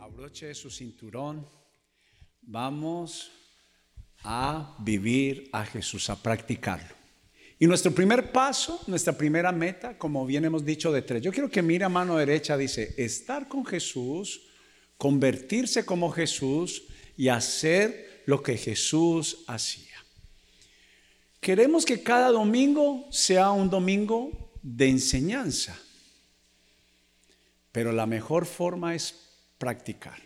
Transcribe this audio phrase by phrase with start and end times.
[0.00, 1.46] abroche su cinturón.
[2.40, 3.30] Vamos
[4.24, 6.94] a vivir a Jesús, a practicarlo.
[7.58, 11.50] Y nuestro primer paso, nuestra primera meta, como bien hemos dicho de tres, yo quiero
[11.50, 14.40] que mire a mano derecha, dice, estar con Jesús,
[14.96, 16.84] convertirse como Jesús
[17.18, 20.02] y hacer lo que Jesús hacía.
[21.40, 25.78] Queremos que cada domingo sea un domingo de enseñanza,
[27.70, 29.31] pero la mejor forma es
[29.62, 30.18] practicar.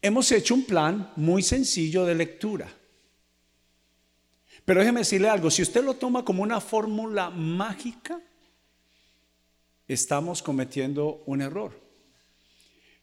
[0.00, 2.74] Hemos hecho un plan muy sencillo de lectura.
[4.64, 8.18] Pero déjeme decirle algo, si usted lo toma como una fórmula mágica,
[9.86, 11.78] estamos cometiendo un error.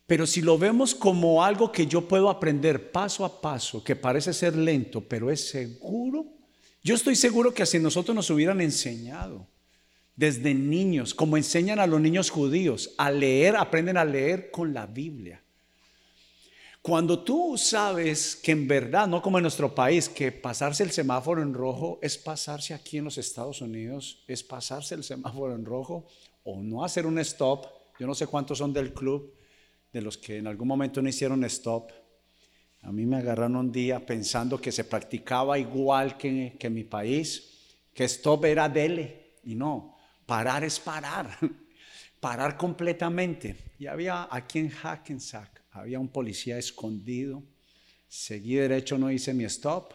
[0.08, 4.34] Pero si lo vemos como algo que yo puedo aprender paso a paso, que parece
[4.34, 6.26] ser lento, pero es seguro,
[6.82, 9.46] yo estoy seguro que si nosotros nos hubieran enseñado
[10.16, 14.86] desde niños, como enseñan a los niños judíos, a leer, aprenden a leer con la
[14.86, 15.42] Biblia.
[16.84, 21.42] Cuando tú sabes que en verdad, no como en nuestro país, que pasarse el semáforo
[21.42, 26.06] en rojo es pasarse aquí en los Estados Unidos, es pasarse el semáforo en rojo
[26.44, 27.68] o no hacer un stop.
[27.98, 29.34] Yo no sé cuántos son del club,
[29.94, 31.90] de los que en algún momento no hicieron stop.
[32.82, 36.84] A mí me agarraron un día pensando que se practicaba igual que, que en mi
[36.84, 39.38] país, que stop era dele.
[39.46, 39.93] Y no,
[40.26, 41.38] parar es parar,
[42.20, 43.56] parar completamente.
[43.80, 47.44] Y había aquí en Hackensack, había un policía escondido.
[48.08, 49.94] Seguí derecho, no hice mi stop.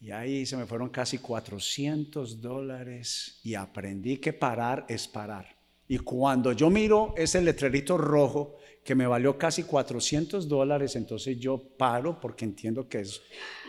[0.00, 5.56] Y ahí se me fueron casi 400 dólares y aprendí que parar es parar.
[5.88, 11.58] Y cuando yo miro ese letrerito rojo que me valió casi 400 dólares, entonces yo
[11.58, 13.22] paro porque entiendo que es,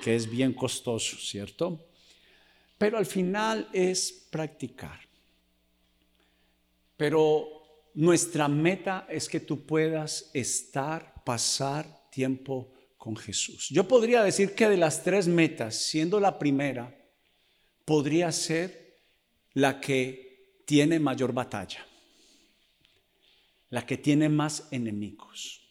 [0.04, 1.88] que es bien costoso, ¿cierto?
[2.78, 5.09] Pero al final es practicar.
[7.00, 7.48] Pero
[7.96, 13.70] nuestra meta es que tú puedas estar, pasar tiempo con Jesús.
[13.70, 16.96] Yo podría decir que de las tres metas, siendo la primera,
[17.86, 19.00] podría ser
[19.54, 21.88] la que tiene mayor batalla
[23.70, 25.62] la que tiene más enemigos.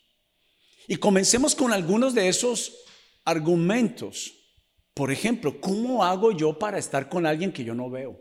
[0.86, 2.84] Y comencemos con algunos de esos
[3.24, 4.32] argumentos.
[4.94, 8.20] Por ejemplo, ¿cómo hago yo para estar con alguien que yo no veo?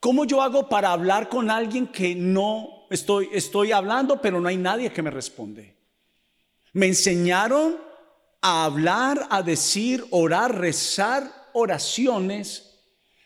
[0.00, 4.56] ¿Cómo yo hago para hablar con alguien que no estoy, estoy hablando, pero no hay
[4.56, 5.76] nadie que me responde?
[6.72, 7.76] Me enseñaron
[8.42, 12.84] a hablar, a decir, orar, rezar oraciones,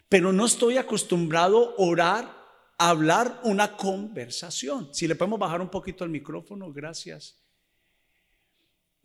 [0.08, 2.40] pero no estoy acostumbrado a orar
[2.78, 4.88] hablar una conversación.
[4.94, 7.38] Si le podemos bajar un poquito el micrófono, gracias.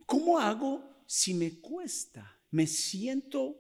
[0.06, 2.40] ¿Cómo hago si me cuesta?
[2.52, 3.60] Me siento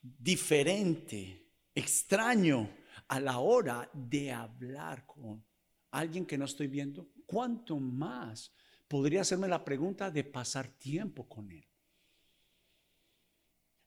[0.00, 2.70] diferente, extraño
[3.08, 5.44] a la hora de hablar con
[5.90, 7.08] alguien que no estoy viendo.
[7.26, 8.52] ¿Cuánto más
[8.88, 11.66] podría hacerme la pregunta de pasar tiempo con él?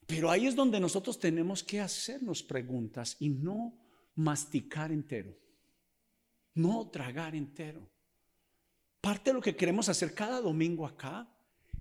[0.06, 3.78] Pero ahí es donde nosotros tenemos que hacernos preguntas y no
[4.16, 5.38] masticar entero,
[6.54, 7.92] no tragar entero.
[9.02, 11.30] Parte de lo que queremos hacer cada domingo acá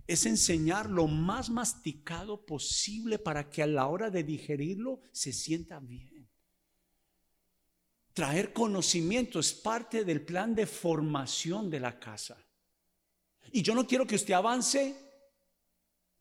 [0.07, 5.81] es enseñar lo más masticado posible para que a la hora de digerirlo se sienta
[5.81, 6.16] bien.
[8.17, 12.43] Traer conocimiento es parte del plan de formación de la casa.
[13.53, 14.97] Y yo no quiero que usted avance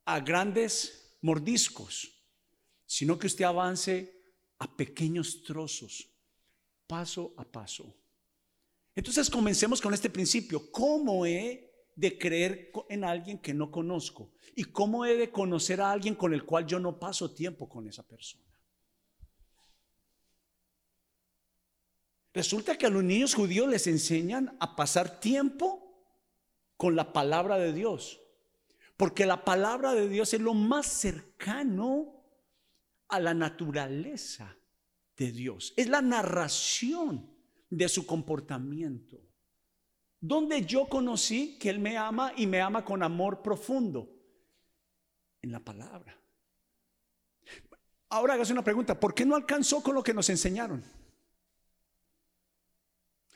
[0.04, 2.12] a grandes mordiscos,
[2.86, 4.14] sino que usted avance
[4.60, 6.10] a pequeños trozos,
[6.86, 7.96] paso a paso.
[8.94, 10.70] Entonces comencemos con este principio.
[10.74, 14.34] ¿Cómo he de creer en alguien que no conozco?
[14.54, 17.88] ¿Y cómo he de conocer a alguien con el cual yo no paso tiempo con
[17.88, 18.45] esa persona?
[22.36, 26.06] Resulta que a los niños judíos les enseñan a pasar tiempo
[26.76, 28.20] con la palabra de Dios.
[28.98, 32.26] Porque la palabra de Dios es lo más cercano
[33.08, 34.58] a la naturaleza
[35.16, 35.74] de Dios.
[35.78, 37.34] Es la narración
[37.70, 39.18] de su comportamiento.
[40.20, 44.12] Donde yo conocí que Él me ama y me ama con amor profundo.
[45.42, 46.20] En la palabra.
[48.10, 49.00] Ahora hágase una pregunta.
[49.00, 50.84] ¿Por qué no alcanzó con lo que nos enseñaron?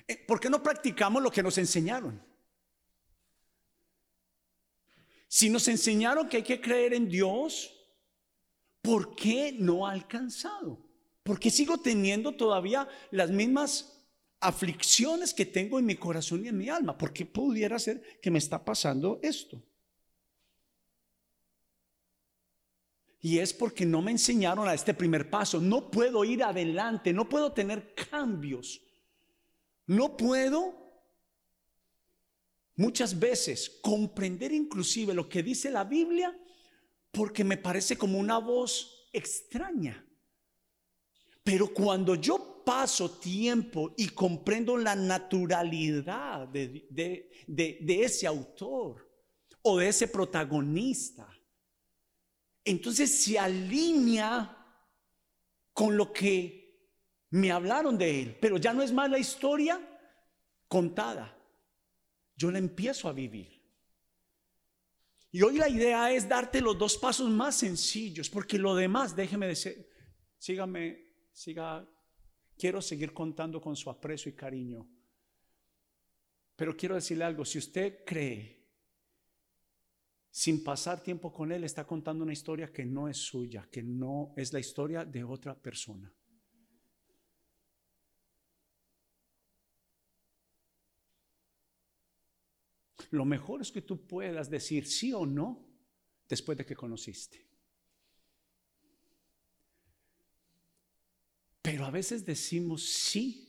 [0.09, 2.19] Eh, ¿Por qué no practicamos lo que nos enseñaron?
[5.27, 7.71] Si nos enseñaron que hay que creer en Dios,
[8.81, 10.83] ¿por qué no ha alcanzado?
[11.21, 14.01] ¿Por qué sigo teniendo todavía las mismas
[14.39, 16.97] aflicciones que tengo en mi corazón y en mi alma?
[16.97, 19.61] ¿Por qué pudiera ser que me está pasando esto?
[23.21, 25.61] Y es porque no me enseñaron a este primer paso.
[25.61, 28.81] No puedo ir adelante, no puedo tener cambios.
[29.89, 30.75] No puedo
[32.75, 36.39] muchas veces comprender inclusive lo que dice la Biblia
[37.11, 40.05] porque me parece como una voz extraña.
[41.43, 46.87] Pero cuando yo paso tiempo y comprendo la naturalidad de,
[47.47, 49.09] de, ese autor
[49.63, 51.27] o de ese protagonista,
[52.63, 54.55] entonces se alinea
[55.73, 56.58] con lo que
[57.31, 59.79] me hablaron de él, pero ya no es más la historia
[60.67, 61.35] contada.
[62.35, 63.59] Yo la empiezo a vivir.
[65.31, 69.47] Y hoy la idea es darte los dos pasos más sencillos, porque lo demás, déjeme
[69.47, 69.87] decir,
[70.37, 71.87] sígame, siga,
[72.57, 74.89] quiero seguir contando con su aprecio y cariño.
[76.55, 78.59] Pero quiero decirle algo, si usted cree
[80.31, 84.33] sin pasar tiempo con él, está contando una historia que no es suya, que no
[84.35, 86.11] es la historia de otra persona.
[93.11, 95.65] Lo mejor es que tú puedas decir sí o no
[96.27, 97.49] después de que conociste.
[101.61, 103.45] Pero a veces decimos sí.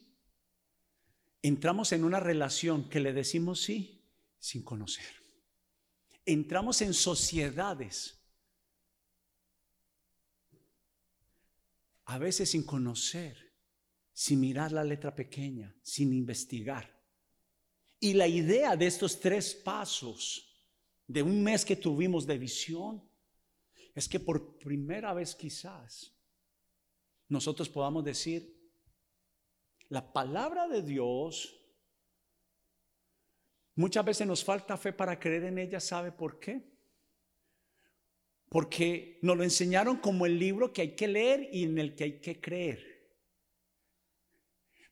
[1.43, 4.03] Entramos en una relación que le decimos sí
[4.39, 5.07] sin conocer.
[6.27, 8.19] Entramos en sociedades.
[12.05, 13.55] A veces sin conocer,
[14.12, 17.00] sin mirar la letra pequeña, sin investigar.
[18.00, 20.50] Y la idea de estos tres pasos
[21.06, 23.06] de un mes que tuvimos de visión
[23.94, 26.17] es que por primera vez quizás
[27.29, 28.58] nosotros podamos decir,
[29.88, 31.55] la palabra de Dios,
[33.75, 36.62] muchas veces nos falta fe para creer en ella, ¿sabe por qué?
[38.49, 42.05] Porque nos lo enseñaron como el libro que hay que leer y en el que
[42.05, 42.89] hay que creer.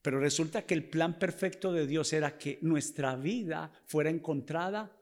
[0.03, 4.97] Pero resulta que el plan perfecto de Dios era que nuestra vida fuera encontrada,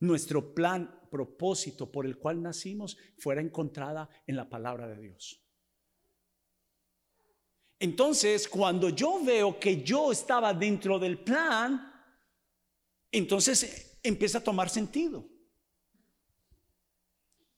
[0.00, 5.40] nuestro plan, propósito por el cual nacimos, fuera encontrada en la palabra de Dios.
[7.78, 11.92] Entonces, cuando yo veo que yo estaba dentro del plan,
[13.10, 15.28] entonces empieza a tomar sentido.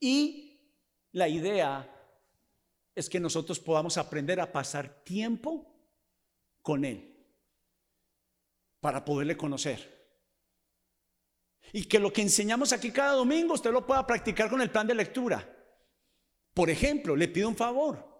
[0.00, 0.60] Y
[1.12, 1.90] la idea
[2.94, 5.73] es que nosotros podamos aprender a pasar tiempo
[6.64, 7.14] con Él
[8.80, 9.92] para poderle conocer.
[11.72, 14.86] Y que lo que enseñamos aquí cada domingo usted lo pueda practicar con el plan
[14.86, 15.46] de lectura.
[16.54, 18.12] Por ejemplo, le pido un favor.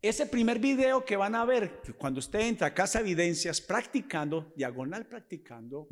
[0.00, 5.06] Ese primer video que van a ver cuando usted entra a Casa Evidencias practicando, diagonal
[5.06, 5.88] practicando,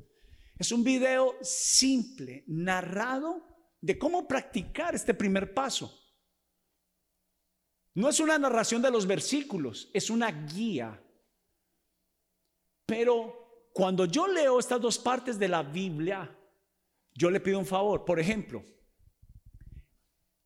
[0.59, 5.93] es un video simple, narrado de cómo practicar este primer paso.
[7.95, 11.04] No es una narración de los versículos, es una guía
[12.87, 16.31] pero cuando yo leo estas dos partes de la Biblia,
[17.15, 18.05] yo le pido un favor.
[18.05, 18.63] Por ejemplo,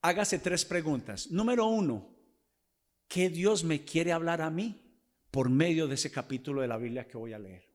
[0.02, 1.30] hágase tres preguntas.
[1.30, 2.14] Número uno,
[3.08, 4.82] ¿qué Dios me quiere hablar a mí
[5.30, 7.68] por medio de ese capítulo de la Biblia que voy a leer?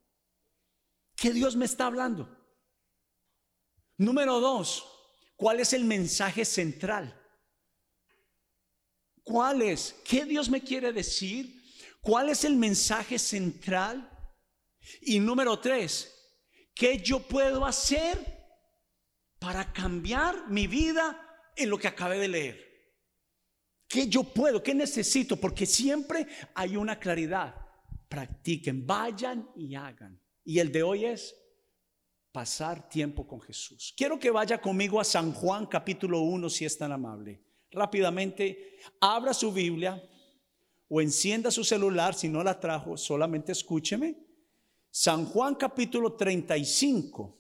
[1.16, 2.30] ¿Qué Dios me está hablando?
[3.98, 4.86] Número dos,
[5.36, 7.20] ¿cuál es el mensaje central?
[9.24, 9.96] ¿Cuál es?
[10.04, 11.62] ¿Qué Dios me quiere decir?
[12.02, 14.10] ¿Cuál es el mensaje central?
[15.02, 16.14] Y número tres,
[16.74, 18.18] ¿qué yo puedo hacer
[19.40, 21.20] para cambiar mi vida
[21.56, 22.74] en lo que acabé de leer?
[23.88, 24.64] ¿Qué yo puedo?
[24.64, 25.38] ¿Qué necesito?
[25.38, 27.56] Porque siempre hay una claridad.
[28.10, 30.20] Practiquen, vayan y hagan.
[30.44, 31.36] Y el de hoy es
[32.32, 33.94] pasar tiempo con Jesús.
[33.96, 37.44] Quiero que vaya conmigo a San Juan capítulo 1 si es tan amable.
[37.72, 40.02] Rápidamente, abra su Biblia
[40.90, 44.16] o encienda su celular si no la trajo, solamente escúcheme.
[44.96, 47.36] San Juan capítulo 35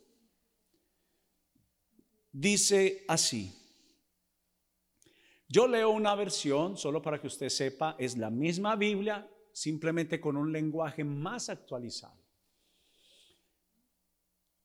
[2.31, 3.53] dice así.
[5.47, 10.35] Yo leo una versión, solo para que usted sepa, es la misma Biblia, simplemente con
[10.35, 12.19] un lenguaje más actualizado.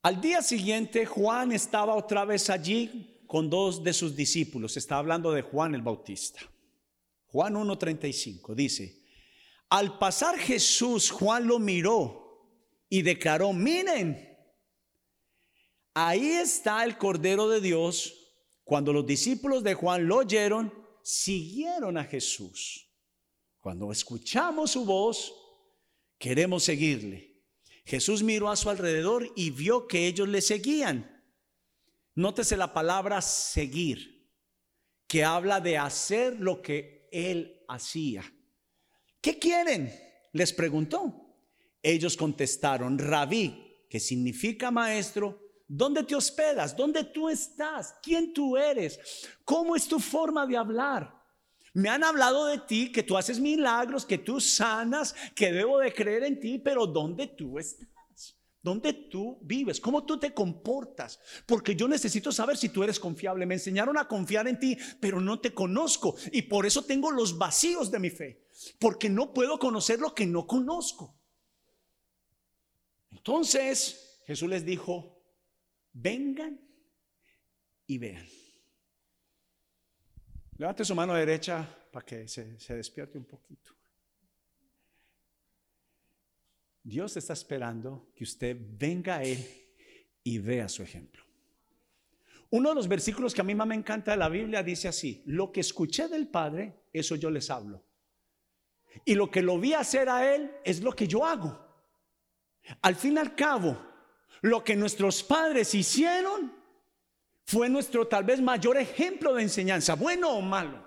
[0.00, 4.78] Al día siguiente, Juan estaba otra vez allí con dos de sus discípulos.
[4.78, 6.40] Está hablando de Juan el Bautista.
[7.26, 9.04] Juan 1.35 dice,
[9.68, 12.27] al pasar Jesús, Juan lo miró
[12.88, 14.37] y declaró, miren,
[15.95, 18.14] ahí está el Cordero de Dios.
[18.64, 22.88] Cuando los discípulos de Juan lo oyeron, siguieron a Jesús.
[23.61, 25.35] Cuando escuchamos su voz,
[26.18, 27.42] queremos seguirle.
[27.85, 31.25] Jesús miró a su alrededor y vio que ellos le seguían.
[32.14, 34.30] Nótese la palabra seguir,
[35.07, 38.30] que habla de hacer lo que él hacía.
[39.21, 39.92] ¿Qué quieren?
[40.33, 41.27] Les preguntó.
[41.82, 46.75] Ellos contestaron, rabí, que significa maestro, ¿Dónde te hospedas?
[46.75, 47.94] ¿Dónde tú estás?
[48.02, 48.99] ¿Quién tú eres?
[49.44, 51.14] ¿Cómo es tu forma de hablar?
[51.75, 55.92] Me han hablado de ti, que tú haces milagros, que tú sanas, que debo de
[55.92, 57.87] creer en ti, pero ¿dónde tú estás?
[58.62, 59.78] ¿Dónde tú vives?
[59.78, 61.20] ¿Cómo tú te comportas?
[61.47, 63.44] Porque yo necesito saber si tú eres confiable.
[63.44, 66.16] Me enseñaron a confiar en ti, pero no te conozco.
[66.32, 68.47] Y por eso tengo los vacíos de mi fe.
[68.78, 71.17] Porque no puedo conocer lo que no conozco.
[73.28, 75.23] Entonces Jesús les dijo,
[75.92, 76.58] vengan
[77.87, 78.26] y vean.
[80.56, 83.73] Levante su mano derecha para que se, despierte un poquito.
[86.82, 89.47] Dios está esperando que usted venga a Él
[90.25, 91.23] y vea su ejemplo.
[92.49, 95.23] Uno de los versículos que a mí más me encanta de la Biblia dice así,
[95.26, 97.85] lo que escuché del Padre, eso yo les hablo.
[99.04, 101.67] Y lo que lo vi hacer a Él es lo que yo hago.
[102.83, 103.77] Al fin y al cabo,
[104.43, 106.53] lo que nuestros padres hicieron
[107.45, 110.87] fue nuestro tal vez mayor ejemplo de enseñanza, bueno o malo.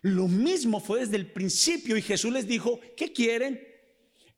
[0.00, 3.72] Lo mismo fue desde el principio y Jesús les dijo, ¿qué quieren?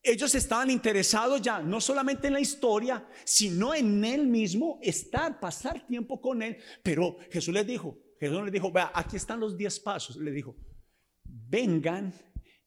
[0.04, 5.86] ellos estaban interesados ya no solamente en la historia, sino en él mismo, estar, pasar
[5.86, 6.58] tiempo con él.
[6.82, 10.16] Pero Jesús les dijo, Jesús les dijo, vea, aquí están los diez pasos.
[10.16, 10.54] Le dijo,
[11.24, 12.12] vengan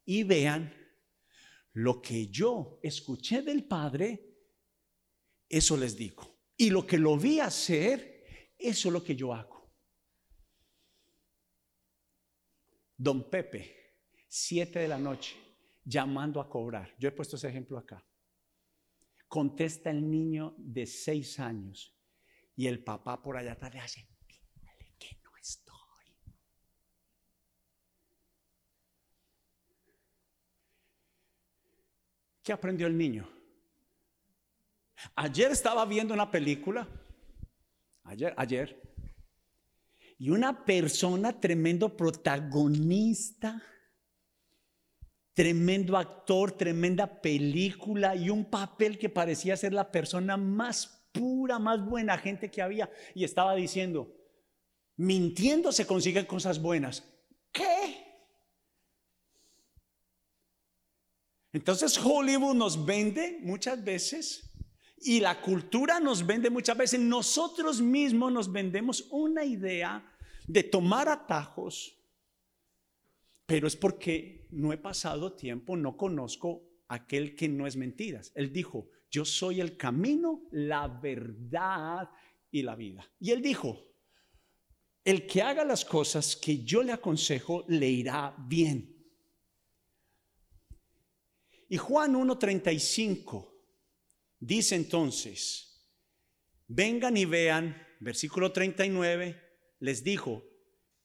[0.04, 0.74] y vean
[1.78, 4.36] lo que yo escuché del Padre,
[5.48, 6.40] eso les digo.
[6.58, 9.72] Y lo que lo vi hacer, eso es lo que yo hago.
[12.98, 13.94] Don Pepe,
[14.28, 15.36] siete de la noche
[15.84, 16.96] llamando a cobrar.
[16.98, 18.04] Yo he puesto ese ejemplo acá.
[19.28, 21.96] Contesta el niño de seis años
[22.56, 25.78] y el papá por allá atrás le hace, dígale que no estoy.
[32.48, 33.30] ¿Qué aprendió el niño?
[35.16, 36.88] Ayer estaba viendo una película,
[38.06, 38.82] ayer, ayer,
[40.18, 43.62] y una persona tremendo protagonista
[45.34, 51.86] tremendo actor, tremenda película y un papel que parecía ser la persona más pura, más
[51.86, 52.90] buena gente que había.
[53.14, 54.16] Y estaba diciendo,
[54.96, 57.04] mintiendo se consiguen cosas buenas.
[57.52, 57.97] ¿Qué?
[61.54, 64.52] Entonces Hollywood nos vende muchas veces
[64.98, 67.00] y la cultura nos vende muchas veces.
[67.00, 70.04] Nosotros mismos nos vendemos una idea
[70.48, 71.98] de tomar atajos
[73.48, 78.34] pero es porque no he pasado tiempo, no conozco aquel que no es mentiras.
[78.36, 82.10] Él dijo, yo soy el camino, la verdad
[82.52, 83.10] y la vida.
[83.22, 83.88] Y él dijo,
[85.06, 88.97] el que haga las cosas que yo le aconsejo, le irá bien.
[91.70, 93.48] Y Juan 1.35
[94.40, 95.88] dice entonces,
[96.68, 99.42] vengan y vean, versículo 39,
[99.80, 100.44] les dijo,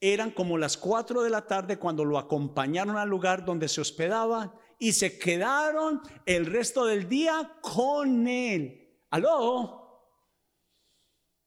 [0.01, 4.59] eran como las cuatro de la tarde cuando lo acompañaron al lugar donde se hospedaba
[4.79, 8.99] y se quedaron el resto del día con él.
[9.11, 9.83] ¿Aló?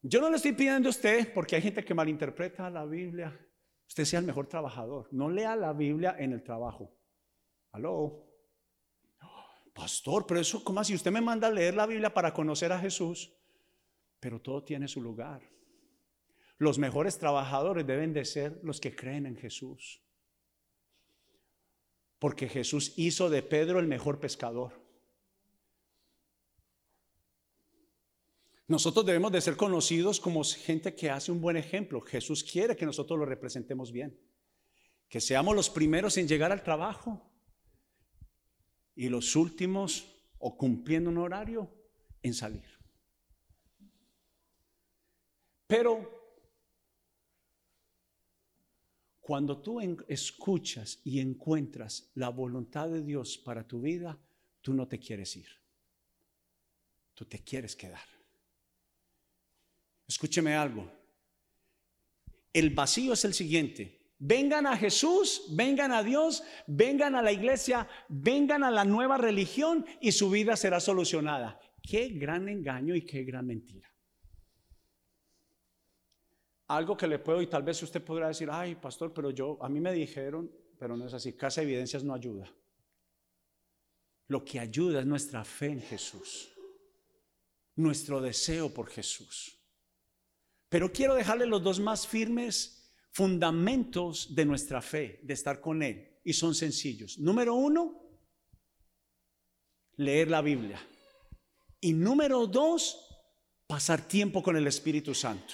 [0.01, 3.37] Yo no le estoy pidiendo a usted, porque hay gente que malinterpreta la Biblia,
[3.87, 5.09] usted sea el mejor trabajador.
[5.11, 6.95] No lea la Biblia en el trabajo.
[7.71, 8.23] ¿Aló?
[9.75, 10.95] Pastor, pero eso, ¿cómo así?
[10.95, 13.33] Usted me manda a leer la Biblia para conocer a Jesús,
[14.21, 15.41] pero todo tiene su lugar.
[16.57, 20.01] Los mejores trabajadores deben de ser los que creen en Jesús.
[22.19, 24.81] Porque Jesús hizo de Pedro el mejor pescador.
[28.69, 31.99] Nosotros debemos de ser conocidos como gente que hace un buen ejemplo.
[31.99, 34.17] Jesús quiere que nosotros lo representemos bien.
[35.09, 37.34] Que seamos los primeros en llegar al trabajo
[38.95, 41.69] y los últimos o cumpliendo un horario
[42.21, 42.65] en salir.
[45.67, 46.15] Pero
[49.25, 54.19] Cuando tú escuchas y encuentras la voluntad de Dios para tu vida,
[54.61, 55.47] tú no te quieres ir.
[57.15, 58.07] Tú te quieres quedar.
[60.07, 60.91] Escúcheme algo.
[62.53, 63.94] El vacío es el siguiente.
[64.17, 69.85] Vengan a Jesús, vengan a Dios, vengan a la iglesia, vengan a la nueva religión
[69.99, 71.59] y su vida será solucionada.
[71.81, 73.95] Qué gran engaño y qué gran mentira
[76.67, 79.69] algo que le puedo y tal vez usted podrá decir, ay, pastor, pero yo, a
[79.69, 82.51] mí me dijeron, pero no es así, casa de evidencias no ayuda.
[84.27, 86.51] Lo que ayuda es nuestra fe en Jesús,
[87.75, 89.61] nuestro deseo por Jesús.
[90.67, 92.84] Pero quiero dejarle los dos más firmes
[93.15, 97.17] fundamentos de nuestra fe, de estar con Él, y son sencillos.
[97.17, 98.03] Número uno,
[99.95, 100.85] leer la Biblia.
[101.79, 103.07] Y número dos,
[103.67, 105.53] pasar tiempo con el Espíritu Santo.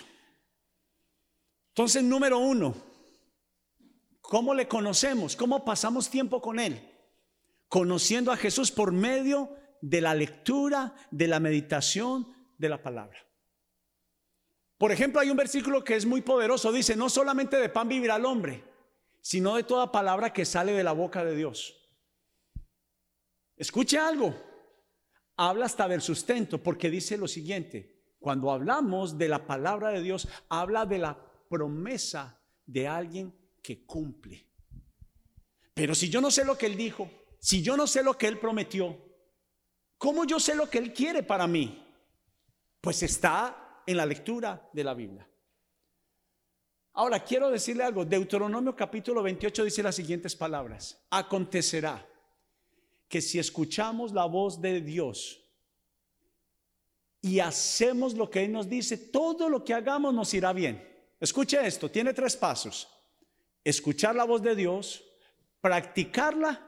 [1.67, 2.73] Entonces, número uno,
[4.21, 5.35] ¿cómo le conocemos?
[5.35, 6.81] ¿Cómo pasamos tiempo con Él?
[7.67, 12.27] Conociendo a Jesús por medio de la lectura, de la meditación,
[12.57, 13.19] de la palabra.
[14.81, 16.71] Por ejemplo, hay un versículo que es muy poderoso.
[16.71, 18.63] Dice, no solamente de pan vivirá el hombre,
[19.21, 21.87] sino de toda palabra que sale de la boca de Dios.
[23.55, 24.33] Escuche algo.
[25.37, 28.15] Habla hasta del sustento, porque dice lo siguiente.
[28.17, 34.47] Cuando hablamos de la palabra de Dios, habla de la promesa de alguien que cumple.
[35.75, 37.07] Pero si yo no sé lo que Él dijo,
[37.39, 38.97] si yo no sé lo que Él prometió,
[39.99, 41.85] ¿cómo yo sé lo que Él quiere para mí?
[42.81, 43.60] Pues está
[43.91, 45.27] en la lectura de la Biblia.
[46.93, 48.03] Ahora, quiero decirle algo.
[48.03, 51.05] Deuteronomio capítulo 28 dice las siguientes palabras.
[51.09, 52.05] Acontecerá
[53.07, 55.41] que si escuchamos la voz de Dios
[57.21, 60.81] y hacemos lo que Él nos dice, todo lo que hagamos nos irá bien.
[61.19, 62.89] Escuche esto, tiene tres pasos.
[63.63, 65.03] Escuchar la voz de Dios,
[65.61, 66.67] practicarla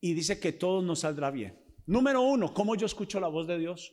[0.00, 1.60] y dice que todo nos saldrá bien.
[1.86, 3.92] Número uno, ¿cómo yo escucho la voz de Dios?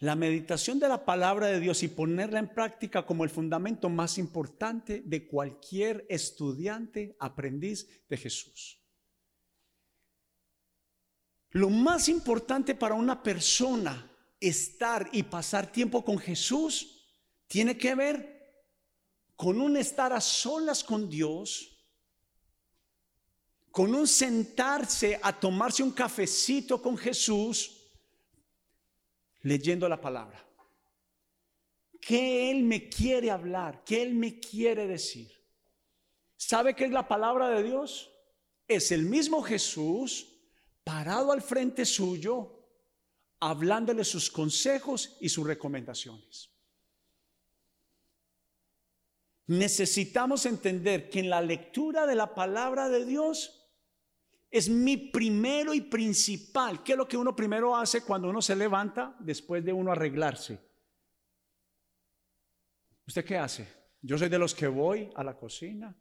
[0.00, 4.16] La meditación de la palabra de Dios y ponerla en práctica como el fundamento más
[4.16, 8.80] importante de cualquier estudiante, aprendiz de Jesús.
[11.50, 17.04] Lo más importante para una persona estar y pasar tiempo con Jesús
[17.46, 18.40] tiene que ver
[19.36, 21.78] con un estar a solas con Dios,
[23.70, 27.79] con un sentarse a tomarse un cafecito con Jesús,
[29.42, 30.46] leyendo la palabra.
[32.00, 33.84] ¿Qué Él me quiere hablar?
[33.84, 35.30] ¿Qué Él me quiere decir?
[36.36, 38.10] ¿Sabe qué es la palabra de Dios?
[38.66, 40.26] Es el mismo Jesús
[40.84, 42.66] parado al frente suyo,
[43.40, 46.50] hablándole sus consejos y sus recomendaciones.
[49.46, 53.59] Necesitamos entender que en la lectura de la palabra de Dios
[54.50, 56.82] es mi primero y principal.
[56.82, 60.58] ¿Qué es lo que uno primero hace cuando uno se levanta después de uno arreglarse?
[63.06, 63.68] ¿Usted qué hace?
[64.02, 65.96] Yo soy de los que voy a la cocina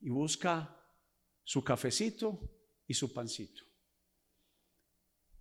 [0.00, 0.80] y busca
[1.44, 2.40] su cafecito
[2.86, 3.62] y su pancito.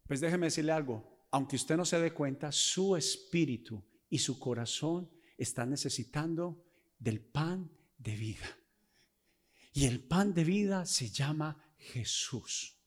[0.05, 5.09] Pues déjeme decirle algo, aunque usted no se dé cuenta, su espíritu y su corazón
[5.37, 6.63] están necesitando
[6.99, 8.57] del pan de vida.
[9.73, 11.57] Y el pan de vida se llama
[11.91, 12.77] Jesús.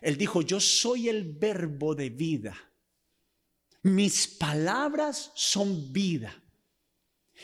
[0.00, 2.56] Él dijo, yo soy el verbo de vida.
[3.82, 6.34] Mis palabras son vida.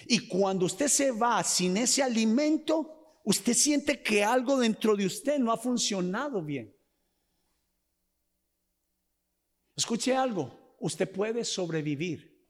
[0.06, 5.38] Y cuando usted se va sin ese alimento, usted siente que algo dentro de usted
[5.38, 6.74] no ha funcionado bien.
[9.74, 12.46] Escuche algo, usted puede sobrevivir,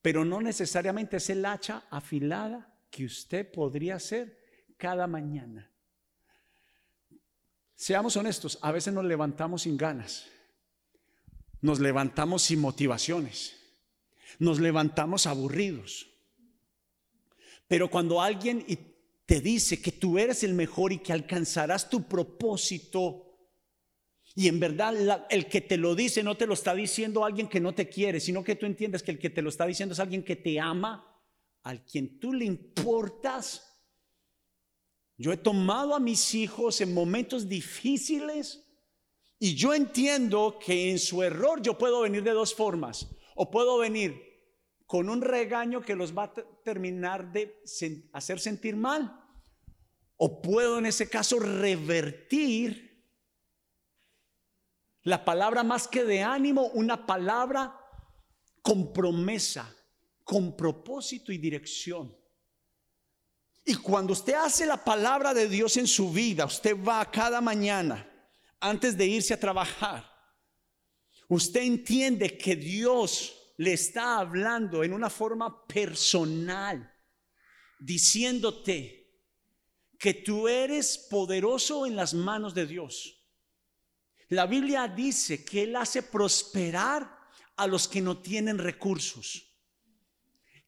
[0.00, 4.38] pero no necesariamente es el hacha afilada que usted podría hacer
[4.76, 5.71] cada mañana.
[7.82, 10.28] Seamos honestos, a veces nos levantamos sin ganas,
[11.60, 13.56] nos levantamos sin motivaciones,
[14.38, 16.06] nos levantamos aburridos.
[17.66, 18.64] Pero cuando alguien
[19.26, 23.36] te dice que tú eres el mejor y que alcanzarás tu propósito,
[24.36, 27.58] y en verdad el que te lo dice no te lo está diciendo alguien que
[27.58, 29.98] no te quiere, sino que tú entiendes que el que te lo está diciendo es
[29.98, 31.20] alguien que te ama,
[31.64, 33.71] al quien tú le importas.
[35.16, 38.64] Yo he tomado a mis hijos en momentos difíciles
[39.38, 43.08] y yo entiendo que en su error yo puedo venir de dos formas.
[43.34, 44.20] O puedo venir
[44.86, 47.62] con un regaño que los va a terminar de
[48.12, 49.20] hacer sentir mal.
[50.16, 53.04] O puedo en ese caso revertir
[55.02, 57.76] la palabra más que de ánimo, una palabra
[58.62, 59.74] con promesa,
[60.22, 62.16] con propósito y dirección.
[63.64, 68.08] Y cuando usted hace la palabra de Dios en su vida, usted va cada mañana
[68.60, 70.10] antes de irse a trabajar.
[71.28, 76.92] Usted entiende que Dios le está hablando en una forma personal,
[77.78, 79.10] diciéndote
[79.98, 83.22] que tú eres poderoso en las manos de Dios
[84.32, 87.18] la Biblia dice que Él hace prosperar
[87.54, 89.51] a los que no tienen recursos.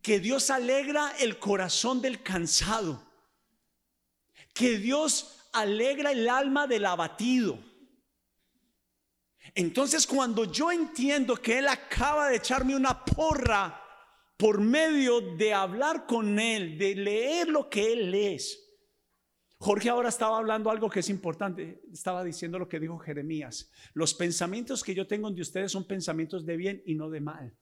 [0.04, 3.02] Que Dios alegra el corazón del cansado.
[4.52, 7.58] Que Dios alegra el alma del abatido.
[9.54, 13.80] Entonces cuando yo entiendo que Él acaba de echarme una porra
[14.36, 18.60] por medio de hablar con Él, de leer lo que Él es,
[19.56, 21.80] Jorge ahora estaba hablando algo que es importante.
[21.90, 23.70] Estaba diciendo lo que dijo Jeremías.
[23.94, 27.56] Los pensamientos que yo tengo de ustedes son pensamientos de bien y no de mal.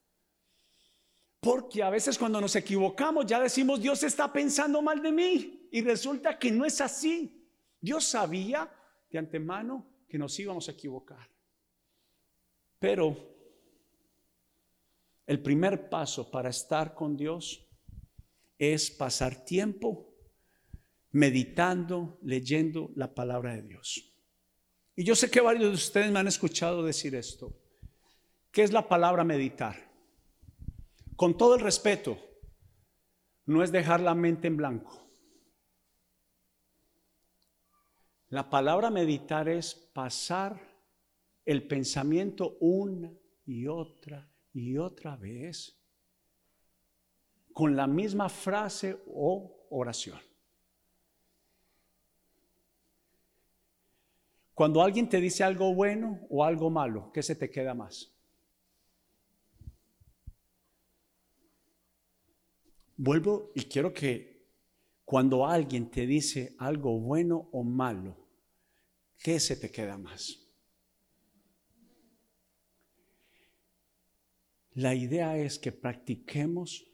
[1.43, 5.69] Porque a veces cuando nos equivocamos ya decimos, Dios está pensando mal de mí.
[5.73, 7.45] Y resulta que no es así.
[7.81, 8.73] Dios sabía
[9.11, 11.29] de antemano que nos íbamos a equivocar.
[12.79, 13.17] Pero
[15.27, 17.67] el primer paso para estar con Dios
[18.57, 20.15] es pasar tiempo
[21.11, 24.15] meditando, leyendo la palabra de Dios.
[24.95, 27.53] Y yo sé que varios de ustedes me han escuchado decir esto.
[28.53, 29.92] ¿Qué es la palabra meditar?
[31.17, 32.19] Con todo el respeto,
[33.47, 35.03] no es dejar la mente en blanco.
[38.29, 40.59] La palabra meditar es pasar
[41.45, 43.13] el pensamiento una
[43.45, 45.79] y otra y otra vez
[47.53, 50.19] con la misma frase o oración.
[54.55, 58.15] Cuando alguien te dice algo bueno o algo malo, ¿qué se te queda más?
[63.05, 64.47] Vuelvo y quiero que
[65.05, 68.17] cuando alguien te dice algo bueno o malo,
[69.19, 70.39] ¿qué se te queda más?
[74.75, 76.87] La idea es que practiquemos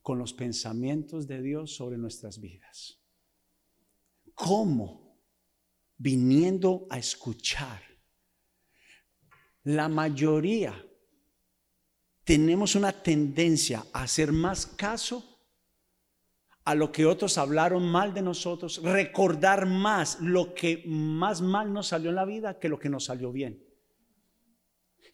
[0.00, 3.00] con los pensamientos de Dios sobre nuestras vidas.
[4.34, 5.02] ¿Cómo?
[6.02, 7.80] viniendo a escuchar.
[9.62, 10.84] La mayoría
[12.24, 15.31] tenemos una tendencia a hacer más caso
[16.64, 21.88] a lo que otros hablaron mal de nosotros, recordar más lo que más mal nos
[21.88, 23.62] salió en la vida que lo que nos salió bien.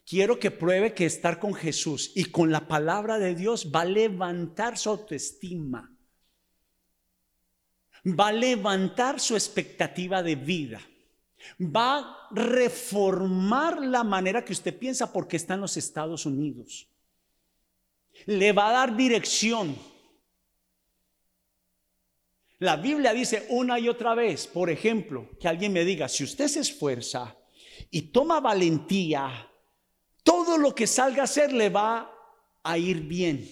[0.05, 3.87] Quiero que pruebe que estar con Jesús y con la palabra de Dios va a
[3.87, 5.95] levantar su autoestima
[8.05, 10.81] va a levantar su expectativa de vida.
[11.61, 16.89] Va a reformar la manera que usted piensa porque está en los Estados Unidos.
[18.27, 19.77] Le va a dar dirección.
[22.61, 26.49] La Biblia dice una y otra vez, por ejemplo, que alguien me diga, si usted
[26.49, 27.37] se esfuerza
[27.91, 29.51] y toma valentía,
[30.25, 32.13] todo lo que salga a hacer le va
[32.63, 33.49] a ir bien.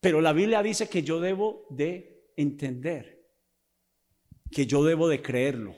[0.00, 3.14] Pero la Biblia dice que yo debo de entender
[4.54, 5.74] que yo debo de creerlo.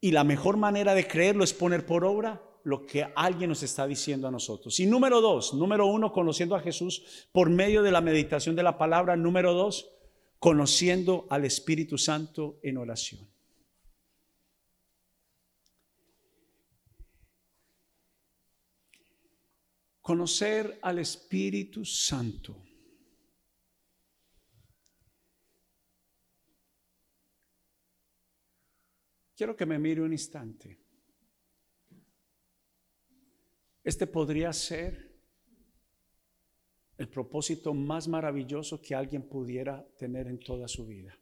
[0.00, 3.86] Y la mejor manera de creerlo es poner por obra lo que alguien nos está
[3.86, 4.78] diciendo a nosotros.
[4.80, 8.78] Y número dos, número uno, conociendo a Jesús por medio de la meditación de la
[8.78, 9.16] palabra.
[9.16, 9.88] Número dos,
[10.38, 13.28] conociendo al Espíritu Santo en oración.
[20.00, 22.66] Conocer al Espíritu Santo
[29.36, 30.80] Quiero que me mire un instante.
[33.84, 35.05] Este podría ser
[37.06, 41.16] el propósito más maravilloso que alguien pudiera tener en toda su vida.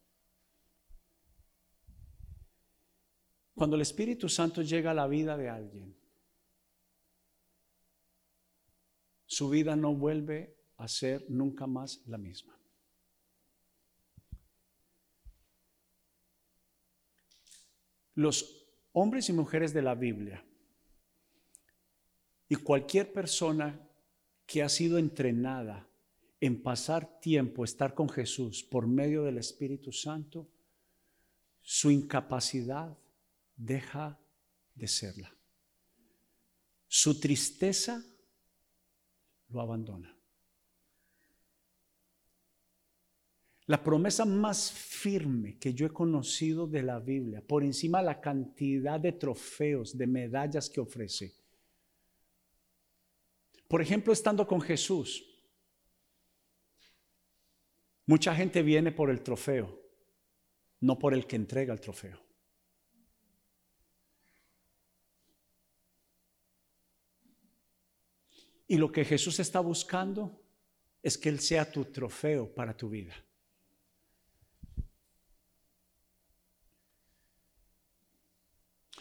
[3.55, 5.95] Cuando el Espíritu Santo llega a la vida de alguien,
[9.27, 12.59] su vida no vuelve a ser nunca más la misma.
[18.15, 20.43] Los hombres y mujeres de la Biblia
[22.49, 23.91] y cualquier persona
[24.47, 25.89] que ha sido entrenada
[26.41, 30.49] en pasar tiempo, estar con Jesús por medio del Espíritu Santo,
[31.63, 32.99] su incapacidad
[33.57, 34.21] deja
[34.75, 35.35] de serla.
[36.87, 38.05] Su tristeza
[39.49, 40.15] lo abandona.
[43.67, 48.21] La promesa más firme que yo he conocido de la Biblia, por encima de la
[48.21, 51.33] cantidad de trofeos, de medallas que ofrece.
[53.75, 55.25] Por ejemplo, estando con Jesús,
[58.07, 59.83] mucha gente viene por el trofeo,
[60.79, 62.23] no por el que entrega el trofeo.
[68.69, 70.41] Y lo que Jesús está buscando
[71.03, 73.17] es que Él sea tu trofeo para tu vida.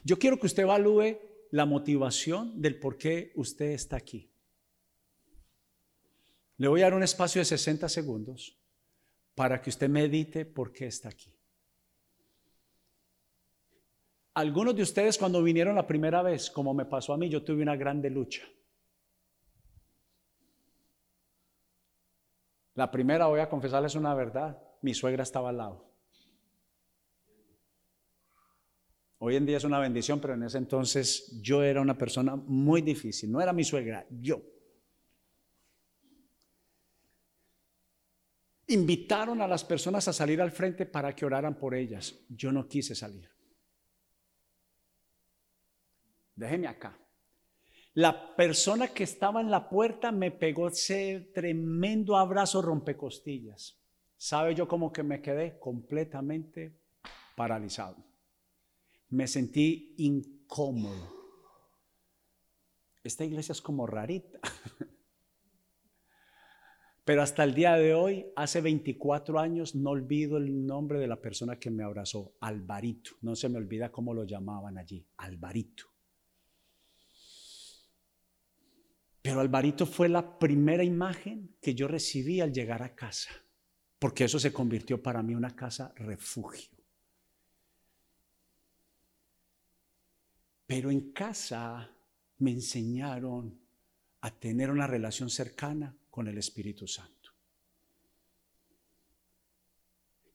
[0.04, 1.20] Yo quiero que usted evalúe
[1.52, 4.33] la motivación del por qué usted está aquí.
[6.64, 8.58] Le voy a dar un espacio de 60 segundos
[9.36, 11.36] para que usted medite por qué está aquí.
[14.36, 17.64] Algunos de ustedes cuando vinieron la primera vez, como me pasó a mí, yo tuve
[17.64, 18.44] una grande lucha.
[22.76, 25.92] La primera, voy a confesarles una verdad, mi suegra estaba al lado.
[29.18, 32.82] Hoy en día es una bendición, pero en ese entonces yo era una persona muy
[32.82, 33.34] difícil.
[33.34, 34.54] No era mi suegra, yo.
[38.74, 42.26] Invitaron a las personas a salir al frente para que oraran por ellas.
[42.28, 43.30] Yo no quise salir.
[46.36, 46.98] Déjeme acá.
[47.94, 53.80] La persona que estaba en la puerta me pegó ese tremendo abrazo rompecostillas.
[54.18, 55.60] ¿Sabe yo cómo que me quedé?
[55.60, 56.82] Completamente
[57.36, 58.04] paralizado.
[59.10, 61.14] Me sentí incómodo.
[63.04, 64.40] Esta iglesia es como rarita.
[67.06, 71.20] Pero hasta el día de hoy, hace 24 años, no olvido el nombre de la
[71.20, 73.12] persona que me abrazó, Alvarito.
[73.22, 75.84] No se me olvida cómo lo llamaban allí, Alvarito.
[79.22, 83.32] Pero Alvarito fue la primera imagen que yo recibí al llegar a casa,
[84.00, 86.78] porque eso se convirtió para mí una casa refugio.
[90.66, 91.90] Pero en casa
[92.38, 93.60] me enseñaron
[94.22, 97.32] a tener una relación cercana con el Espíritu Santo.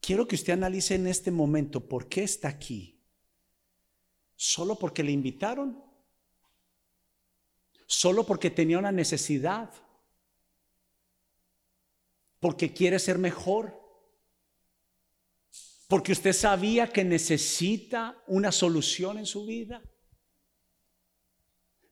[0.00, 2.98] Quiero que usted analice en este momento por qué está aquí.
[4.34, 5.88] ¿Solo porque le invitaron?
[7.88, 9.72] solo porque tenía una necesidad,
[12.38, 13.82] porque quiere ser mejor,
[15.88, 19.82] porque usted sabía que necesita una solución en su vida.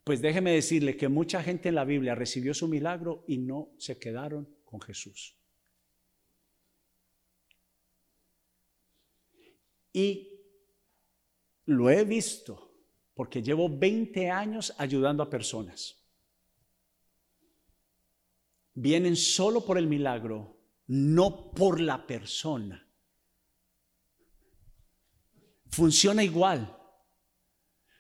[0.07, 3.99] Pues déjeme decirle que mucha gente en la Biblia recibió su milagro y no se
[3.99, 5.37] quedaron con Jesús.
[9.93, 10.31] Y
[11.65, 12.73] lo he visto
[13.15, 16.01] porque llevo 20 años ayudando a personas.
[18.75, 22.89] Vienen solo por el milagro, no por la persona.
[25.69, 26.79] Funciona igual.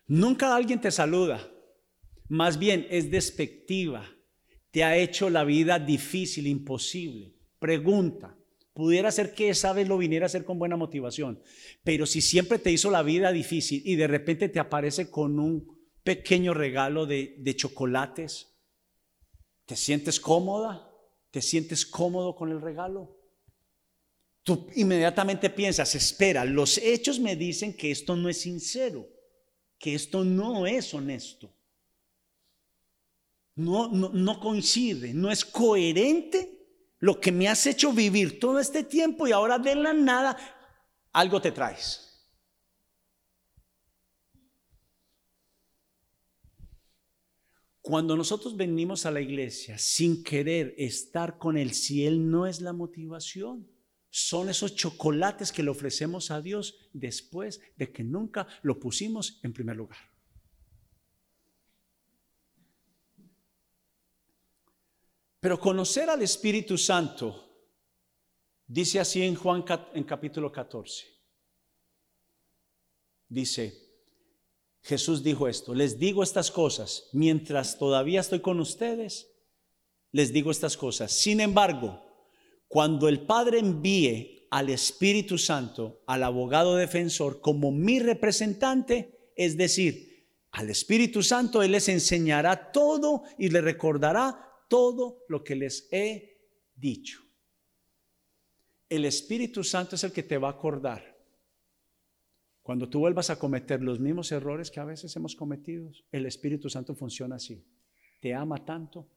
[0.06, 1.50] Nunca alguien te saluda,
[2.28, 4.08] más bien es despectiva,
[4.70, 7.34] te ha hecho la vida difícil, imposible.
[7.58, 8.36] Pregunta,
[8.76, 11.40] Pudiera ser que esa vez lo viniera a hacer con buena motivación,
[11.82, 15.78] pero si siempre te hizo la vida difícil y de repente te aparece con un
[16.04, 18.54] pequeño regalo de, chocolates,
[19.64, 20.92] ¿te sientes cómoda?
[21.30, 23.16] ¿Te sientes cómodo con el regalo?
[24.42, 29.08] Tú inmediatamente piensas, espera, los hechos me dicen que esto no es sincero,
[29.78, 31.50] que esto no es honesto.
[33.56, 36.56] No, no, coincide, no es coherente
[36.98, 40.36] lo que me has hecho vivir todo este tiempo y ahora de la nada
[41.12, 42.02] algo te traes.
[47.80, 52.60] Cuando nosotros venimos a la iglesia sin querer estar con Él, si Él no es
[52.60, 53.70] la motivación,
[54.10, 59.52] son esos chocolates que le ofrecemos a Dios después de que nunca lo pusimos en
[59.52, 60.15] primer lugar.
[65.40, 67.46] Pero conocer al Espíritu Santo,
[68.66, 71.06] dice así en Juan en capítulo 14.
[73.28, 73.86] Dice,
[74.82, 79.32] Jesús dijo esto, les digo estas cosas, mientras todavía estoy con ustedes,
[80.12, 81.12] les digo estas cosas.
[81.12, 82.02] Sin embargo,
[82.68, 90.28] cuando el Padre envíe al Espíritu Santo, al abogado defensor, como mi representante, es decir,
[90.52, 96.38] al Espíritu Santo, Él les enseñará todo y le recordará todo lo que les he
[96.74, 97.20] dicho.
[98.88, 101.16] El Espíritu Santo es el que te va a acordar.
[102.62, 106.68] Cuando tú vuelvas a cometer los mismos errores que a veces hemos cometido, el Espíritu
[106.68, 107.64] Santo funciona así.
[108.20, 109.08] Te ama tanto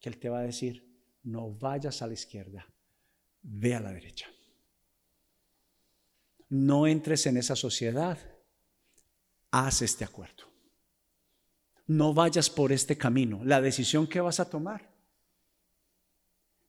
[0.00, 0.86] que Él te va a decir,
[1.22, 2.66] no vayas a la izquierda,
[3.42, 4.28] ve a la derecha.
[6.48, 8.18] No entres en esa sociedad,
[9.50, 10.49] haz este acuerdo
[11.90, 13.40] no vayas por este camino.
[13.42, 14.88] La decisión que vas a tomar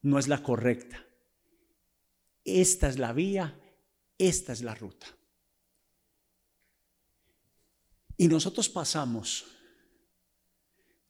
[0.01, 1.05] no es la correcta.
[2.43, 3.55] Esta es la vía,
[4.17, 5.05] esta es la ruta.
[8.17, 9.45] Y nosotros pasamos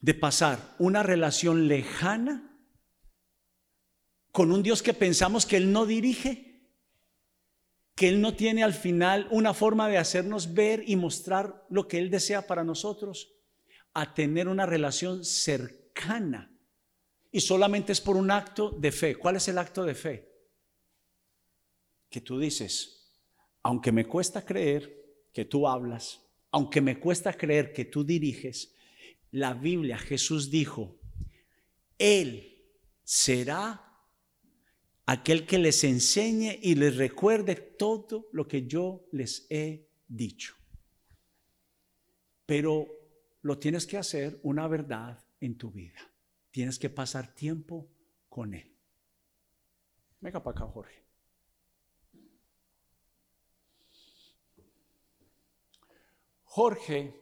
[0.01, 2.53] de pasar una relación lejana
[4.33, 6.69] con un Dios que pensamos que Él no dirige,
[7.95, 11.97] que Él no tiene al final una forma de hacernos ver y mostrar lo que
[11.97, 13.37] Él desea para nosotros
[13.93, 16.51] a tener una relación cercana.
[17.31, 19.15] Y solamente es por un acto de fe.
[19.15, 20.29] ¿Cuál es el acto de fe?
[22.09, 23.09] Que tú dices,
[23.63, 28.75] aunque me cuesta creer que tú hablas, aunque me cuesta creer que tú diriges,
[29.31, 30.99] la Biblia, Jesús dijo,
[31.97, 32.65] Él
[33.03, 33.91] será
[35.05, 40.55] aquel que les enseñe y les recuerde todo lo que yo les he dicho.
[42.45, 43.00] pero
[43.41, 45.99] lo tienes que hacer una verdad en tu vida.
[46.51, 47.89] Tienes que pasar tiempo
[48.29, 48.77] con Él.
[50.19, 51.01] Venga para acá, Jorge.
[56.43, 57.15] Jorge,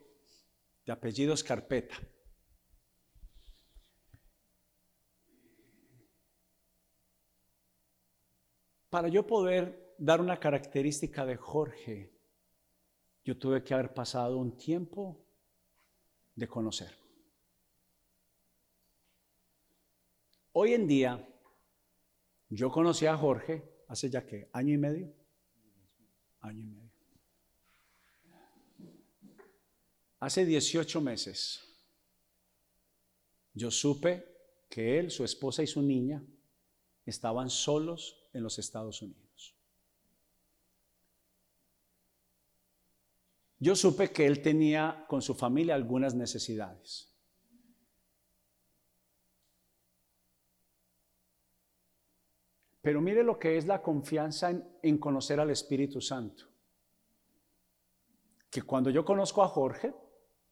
[0.86, 1.96] de apellido Escarpeta.
[8.90, 12.12] Para yo poder dar una característica de Jorge,
[13.24, 15.29] yo tuve que haber pasado un tiempo
[16.40, 16.96] de conocer.
[20.54, 21.28] Hoy en día,
[22.50, 25.14] yo conocí a Jorge hace ya que año y medio,
[26.40, 26.90] año y medio.
[30.20, 31.62] Hace 18 meses,
[33.54, 34.26] yo supe
[34.70, 36.24] que él, su esposa y su niña
[37.06, 39.29] estaban solos en los Estados Unidos.
[43.60, 47.10] Yo supe que él tenía con su familia algunas necesidades.
[52.82, 56.46] Pero mire lo que es la confianza en, conocer al Espíritu Santo.
[58.50, 59.94] Que cuando yo conozco a Jorge,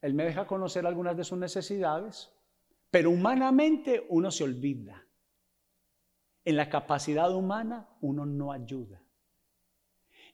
[0.02, 2.30] él me deja conocer algunas de sus necesidades,
[2.90, 5.06] pero humanamente uno se olvida.
[6.44, 9.02] En la capacidad humana uno no ayuda.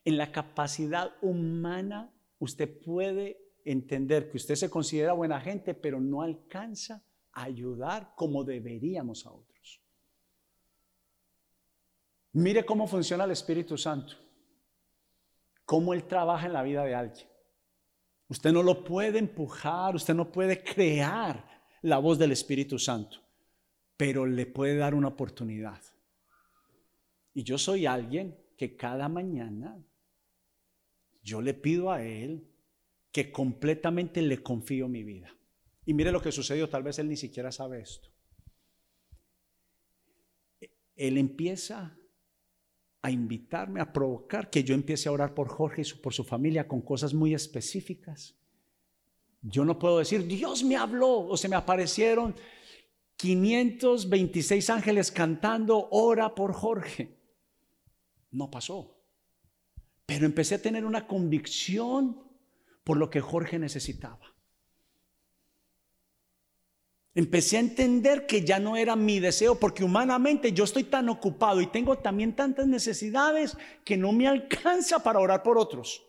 [0.03, 6.21] En la capacidad humana usted puede entender que usted se considera buena gente, pero no
[6.21, 9.81] alcanza a ayudar como deberíamos a otros.
[12.33, 14.13] Mire cómo funciona el Espíritu Santo,
[15.65, 17.27] cómo Él trabaja en la vida de alguien.
[18.27, 21.47] Usted no lo puede empujar, usted no puede crear
[21.81, 23.19] la voz del Espíritu Santo,
[23.95, 25.81] pero le puede dar una oportunidad.
[27.33, 29.77] Y yo soy alguien que cada mañana
[31.25, 32.47] yo le pido a Él
[33.11, 35.35] que completamente le confío mi vida.
[35.85, 38.09] Y mire lo que sucedió, tal vez Él ni siquiera sabe esto.
[40.95, 41.97] Él empieza
[43.01, 46.67] a invitarme, a provocar que yo empiece a orar por Jorge y por su familia
[46.67, 48.35] con cosas muy específicas.
[49.41, 52.35] Yo no puedo decir, Dios me habló o se me aparecieron
[53.17, 57.17] 526 ángeles cantando, ora por Jorge.
[58.31, 58.94] No pasó.
[60.05, 62.23] Pero empecé a tener una convicción
[62.83, 64.35] por lo que Jorge necesitaba.
[67.15, 71.61] Empecé a entender que ya no era mi deseo, porque humanamente yo estoy tan ocupado
[71.61, 76.03] y tengo también tantas necesidades que no me alcanza para orar por otros.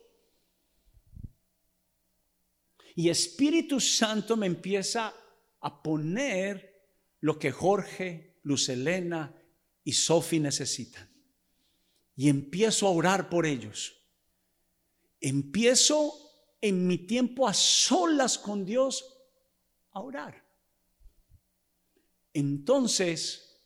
[2.93, 5.13] Y Espíritu Santo me empieza
[5.61, 6.89] a poner
[7.21, 9.33] lo que Jorge, Luz Elena
[9.83, 11.16] y Sofi necesitan
[12.17, 13.95] y empiezo a orar por ellos.
[15.21, 16.13] Empiezo
[16.59, 19.23] en mi tiempo a solas con Dios
[19.91, 20.43] a orar.
[22.33, 23.63] Entonces,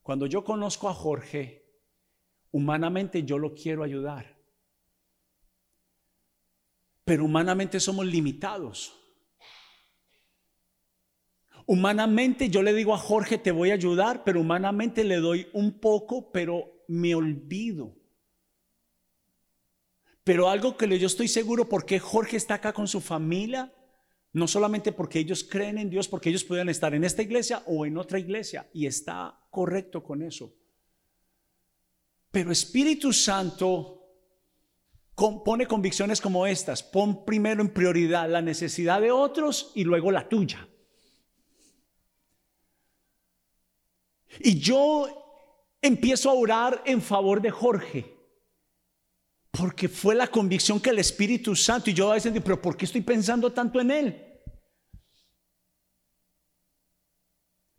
[0.00, 1.62] cuando yo conozco a Jorge,
[2.50, 4.34] humanamente yo lo quiero ayudar.
[7.04, 8.98] Pero humanamente somos limitados.
[11.66, 15.80] Humanamente yo le digo a Jorge, te voy a ayudar, pero humanamente le doy un
[15.80, 17.96] poco, pero me olvido.
[20.24, 23.72] Pero algo que yo estoy seguro porque Jorge está acá con su familia,
[24.32, 27.84] no solamente porque ellos creen en Dios, porque ellos pueden estar en esta iglesia o
[27.86, 30.54] en otra iglesia, y está correcto con eso.
[32.30, 34.00] Pero Espíritu Santo
[35.14, 40.28] pone convicciones como estas, pon primero en prioridad la necesidad de otros y luego la
[40.28, 40.68] tuya.
[44.40, 45.23] Y yo
[45.84, 48.16] empiezo a orar en favor de Jorge.
[49.50, 52.76] Porque fue la convicción que el Espíritu Santo, y yo a veces digo, pero ¿por
[52.76, 54.40] qué estoy pensando tanto en él?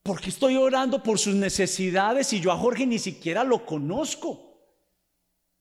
[0.04, 4.62] Porque estoy orando por sus necesidades y yo a Jorge ni siquiera lo conozco.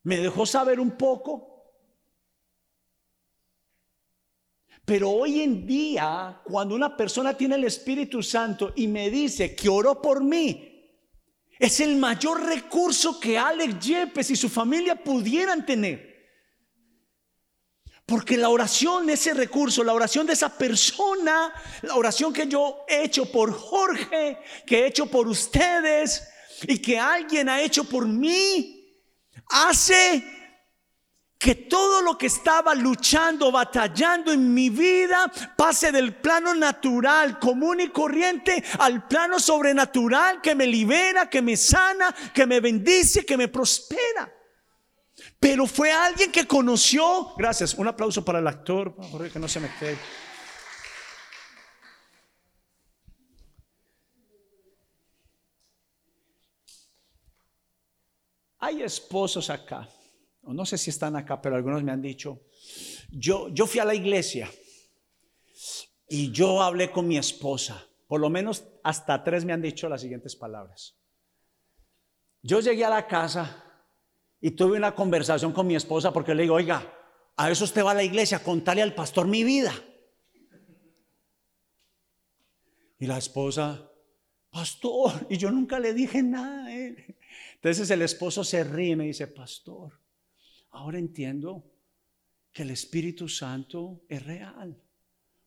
[0.02, 1.50] Me dejó saber un poco.
[4.84, 9.70] Pero hoy en día, cuando una persona tiene el Espíritu Santo y me dice que
[9.70, 10.73] oró por mí,
[11.58, 16.14] es el mayor recurso que Alex Yepes y su familia pudieran tener.
[18.06, 21.52] Porque la oración, ese recurso, la oración de esa persona,
[21.82, 26.28] la oración que yo he hecho por Jorge, que he hecho por ustedes
[26.62, 29.00] y que alguien ha hecho por mí,
[29.48, 30.22] hace
[31.44, 37.80] que todo lo que estaba luchando, batallando en mi vida pase del plano natural, común
[37.80, 43.36] y corriente, al plano sobrenatural que me libera, que me sana, que me bendice, que
[43.36, 44.32] me prospera.
[45.38, 48.96] Pero fue alguien que conoció, gracias, un aplauso para el actor,
[49.30, 49.98] que no se me quede.
[58.60, 59.86] Hay esposos acá
[60.52, 62.42] no sé si están acá, pero algunos me han dicho,
[63.10, 64.50] yo, yo fui a la iglesia
[66.08, 67.86] y yo hablé con mi esposa.
[68.06, 70.96] Por lo menos hasta tres me han dicho las siguientes palabras.
[72.42, 73.64] Yo llegué a la casa
[74.40, 76.92] y tuve una conversación con mi esposa porque le digo, oiga,
[77.36, 79.72] a eso usted va a la iglesia, contarle al pastor mi vida.
[82.98, 83.90] Y la esposa,
[84.50, 87.16] pastor, y yo nunca le dije nada a él.
[87.54, 90.03] Entonces el esposo se ríe y me dice, pastor,
[90.74, 91.64] ahora entiendo
[92.52, 94.76] que el Espíritu Santo es real,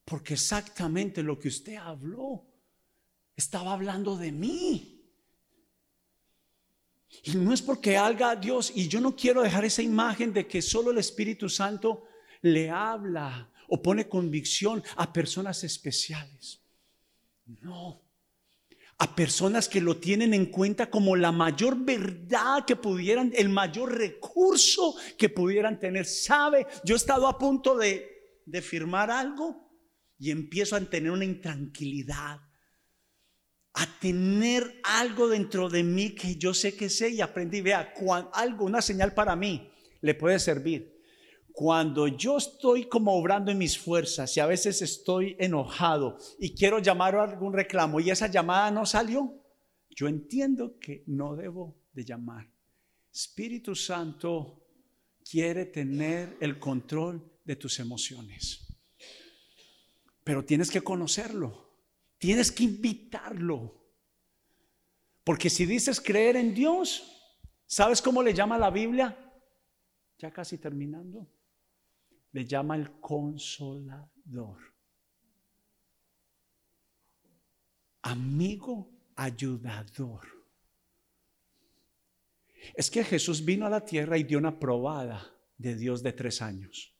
[0.04, 2.46] porque exactamente lo que usted habló
[3.36, 4.94] estaba hablando de mí.
[7.24, 10.62] Y no es porque haga Dios, y yo no quiero dejar esa imagen de que
[10.62, 12.08] solo el Espíritu Santo
[12.42, 16.62] le habla o pone convicción a personas especiales.
[17.62, 18.02] No,
[19.00, 23.95] a personas que lo tienen en cuenta como la mayor verdad que pudieran, el mayor
[23.95, 26.06] recurso que pudieran tener.
[26.06, 26.66] ¿Sabe?
[26.84, 29.72] Yo he estado a punto de, de firmar algo
[30.18, 32.41] y empiezo a tener una intranquilidad
[33.80, 37.62] a tener algo dentro de mí que yo sé que sé y aprendí.
[37.62, 37.93] Vea,
[38.34, 39.72] algo, una señal para mí
[40.02, 40.97] le puede servir.
[41.58, 46.78] Cuando yo estoy como obrando en mis fuerzas y a veces estoy enojado y quiero
[46.78, 49.43] llamar a algún reclamo y esa llamada no salió,
[49.89, 52.47] yo entiendo que no debo de llamar.
[53.12, 54.68] Espíritu Santo
[55.28, 58.68] quiere tener el control de tus emociones,
[60.24, 61.72] pero tienes que conocerlo.
[62.20, 63.84] Tienes que invitarlo.
[65.24, 67.01] Porque si dices creer en Dios,
[67.66, 69.18] ¿sabes cómo le llama la Biblia?
[70.20, 71.28] Ya casi terminando.
[72.32, 74.58] Le llama el consolador.
[78.02, 80.28] Amigo ayudador.
[82.76, 86.42] Es que Jesús vino a la tierra y dio una probada de Dios de tres
[86.42, 86.94] años.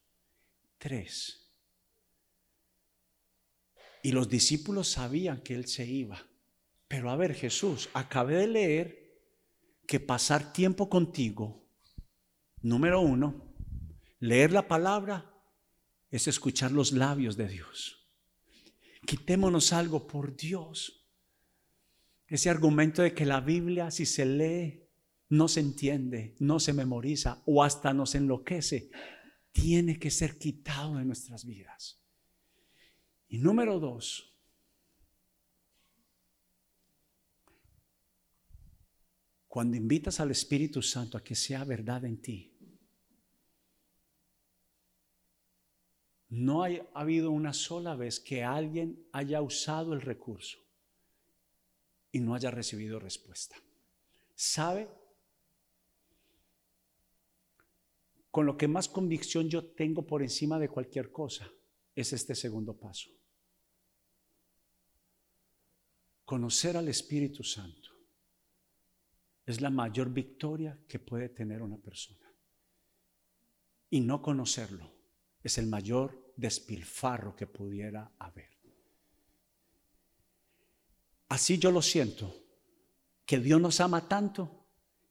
[0.78, 1.52] Tres.
[4.04, 6.26] Y los discípulos sabían que Él se iba.
[6.88, 9.08] Pero a ver, Jesús, acabé de leer
[9.86, 11.66] que pasar tiempo contigo,
[12.62, 13.47] número uno,
[14.20, 15.34] leer la palabra
[16.10, 18.08] es escuchar los labios de Dios.
[19.06, 21.08] Quitémonos algo por Dios.
[22.28, 24.84] Ese argumento de que la Biblia, si se lee,
[25.30, 28.90] no se entiende, no se memoriza o hasta nos enloquece,
[29.52, 32.02] tiene que ser quitado de nuestras vidas.
[33.28, 34.38] Y número dos,
[39.48, 42.57] cuando invitas al Espíritu Santo a que sea verdad en ti,
[46.30, 50.58] no ha habido una sola vez que alguien haya usado el recurso
[52.12, 53.56] y no haya recibido respuesta.
[54.36, 54.90] ¿Sabe?
[58.30, 61.50] Con lo que más convicción yo tengo por encima de cualquier cosa
[61.96, 63.10] es este segundo paso.
[66.26, 67.90] Conocer al Espíritu Santo
[69.46, 72.30] es la mayor victoria que puede tener una persona.
[73.90, 74.97] Y no conocerlo
[75.48, 78.50] es el mayor despilfarro que pudiera haber.
[81.30, 82.34] Así yo lo siento,
[83.26, 84.66] que Dios nos ama tanto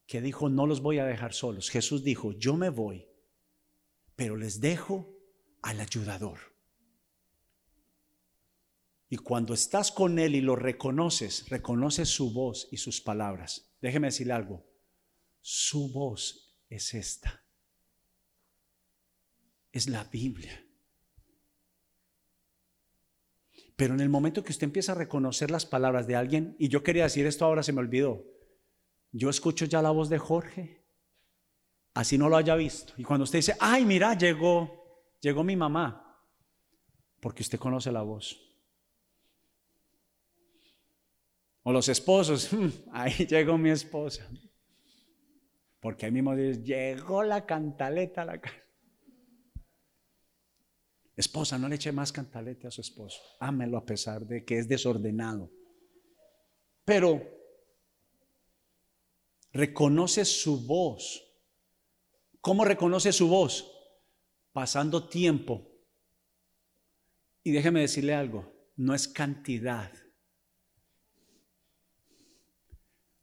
[0.07, 1.69] que dijo, no los voy a dejar solos.
[1.69, 3.07] Jesús dijo, yo me voy,
[4.15, 5.13] pero les dejo
[5.61, 6.39] al ayudador.
[9.09, 13.69] Y cuando estás con Él y lo reconoces, reconoces su voz y sus palabras.
[13.81, 14.65] Déjeme decirle algo.
[15.41, 17.46] Su voz es esta.
[19.77, 20.59] Es la Biblia.
[23.75, 26.81] Pero en el momento que usted empieza a reconocer las palabras de alguien, y yo
[26.81, 28.25] quería decir esto ahora se me olvidó,
[29.11, 30.83] yo escucho ya la voz de Jorge,
[31.93, 32.95] así no lo haya visto.
[32.97, 36.25] Y cuando usted dice, ay, mira, llegó, llegó mi mamá,
[37.19, 38.35] porque usted conoce la voz.
[41.61, 42.49] O los esposos,
[42.91, 44.27] ahí llegó mi esposa.
[45.79, 48.66] Porque ahí mismo dice, llegó la cantaleta a la casa.
[51.17, 53.19] Esposa, no le eche más cantaleta a su esposo.
[53.41, 55.51] Ámelo a pesar de que es desordenado.
[56.85, 57.21] Pero
[59.51, 61.21] reconoce su voz.
[62.39, 63.69] ¿Cómo reconoce su voz?
[64.53, 65.67] Pasando tiempo.
[67.43, 69.91] Y déjeme decirle algo, no es cantidad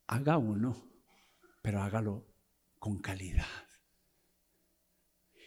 [0.06, 0.90] haga uno,
[1.62, 2.26] pero hágalo
[2.78, 3.44] con calidad.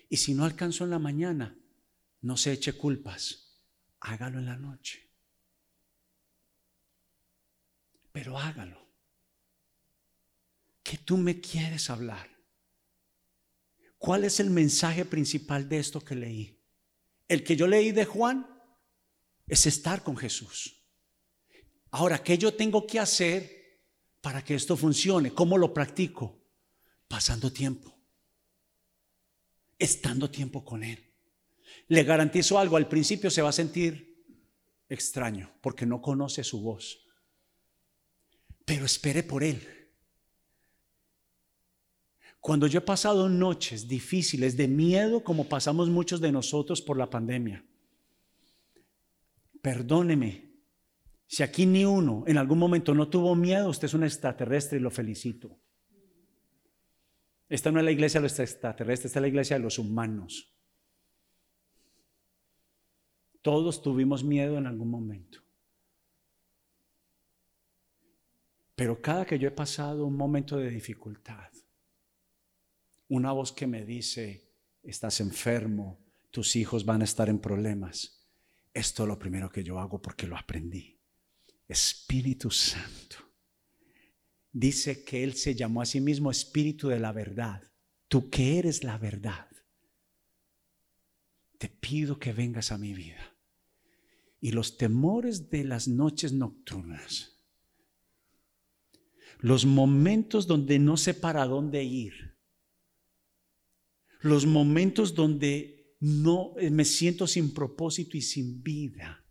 [0.09, 1.57] Y si no alcanzó en la mañana,
[2.27, 3.57] no se eche culpas,
[3.99, 5.09] hágalo en la noche.
[8.11, 8.87] Pero hágalo.
[10.87, 12.29] ¿qué tú me quieres hablar?
[13.97, 16.63] ¿Cuál es el mensaje principal de esto que leí?
[17.27, 18.47] El que yo leí de Juan
[19.47, 20.81] es estar con Jesús.
[21.91, 23.81] Ahora, ¿qué yo tengo que hacer
[24.21, 25.33] para que esto funcione?
[25.33, 26.41] ¿Cómo lo practico?
[27.09, 27.93] Pasando tiempo,
[29.77, 31.06] estando tiempo con Él.
[31.87, 34.23] Le garantizo algo, al principio se va a sentir
[34.89, 36.99] extraño porque no conoce su voz,
[38.65, 39.61] pero espere por Él.
[42.39, 47.09] Cuando yo he pasado noches difíciles de miedo como pasamos muchos de nosotros por la
[47.09, 47.65] pandemia,
[49.61, 50.47] perdóneme,
[51.25, 54.81] si aquí ni uno en algún momento no tuvo miedo, usted es un extraterrestre y
[54.81, 55.59] lo felicito.
[57.49, 60.56] Esta no es la iglesia de los extraterrestres, esta es la iglesia de los humanos.
[63.47, 65.39] Todos tuvimos miedo en algún momento.
[68.75, 71.49] Pero cada que yo he pasado un momento de dificultad,
[73.07, 74.51] una voz que me dice,
[74.83, 75.97] estás enfermo,
[76.29, 78.27] tus hijos van a estar en problemas,
[78.73, 80.99] esto es lo primero que yo hago porque lo aprendí.
[81.69, 83.15] Espíritu Santo.
[84.51, 87.63] Dice que Él se llamó a sí mismo Espíritu de la verdad.
[88.09, 89.47] Tú que eres la verdad.
[91.57, 93.36] Te pido que vengas a mi vida.
[94.39, 97.37] Y los temores de las noches nocturnas,
[99.39, 102.37] los momentos donde no sé para dónde ir,
[104.21, 109.25] los momentos donde no me siento sin propósito y sin vida,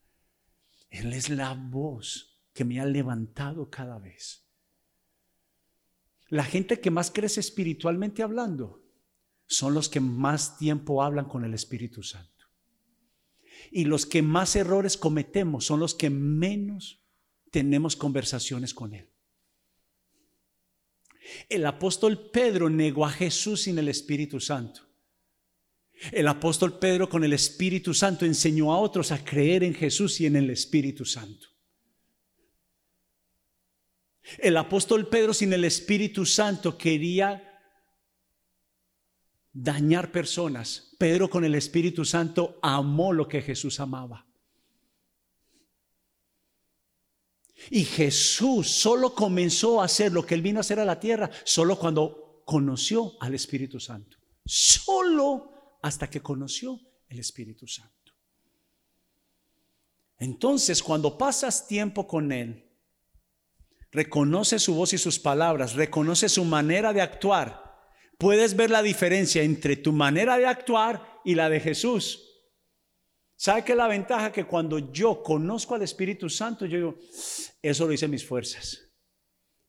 [0.91, 4.47] él es la voz que me ha levantado cada vez.
[6.29, 8.83] La gente que más crece espiritualmente hablando
[9.47, 12.36] son los que más tiempo hablan con el Espíritu Santo.
[13.71, 17.03] Y los que más errores cometemos son los que menos
[17.51, 19.09] tenemos conversaciones con Él.
[21.49, 24.83] El apóstol Pedro negó a Jesús sin el Espíritu Santo.
[26.13, 30.27] El apóstol Pedro con el Espíritu Santo enseñó a otros a creer en Jesús y
[30.27, 31.49] en el Espíritu Santo.
[34.39, 37.56] El apóstol Pedro sin el Espíritu Santo quería
[39.57, 40.95] dañar personas.
[40.99, 44.27] Pedro con el Espíritu Santo amó lo que Jesús amaba.
[47.71, 51.31] Y Jesús solo comenzó a hacer lo que él vino a hacer a la tierra,
[51.45, 54.19] solo cuando conoció al Espíritu Santo.
[54.45, 56.79] Solo hasta que conoció
[57.09, 58.13] el Espíritu Santo.
[60.19, 62.71] Entonces, cuando pasas tiempo con Él,
[63.91, 67.66] reconoce su voz y sus palabras, reconoce su manera de actuar,
[68.19, 72.23] puedes ver la diferencia entre tu manera de actuar y la de Jesús.
[73.37, 74.33] ¿Sabe qué es la ventaja?
[74.33, 76.99] Que cuando yo conozco al Espíritu Santo, yo digo,
[77.63, 78.83] eso lo hice mis fuerzas.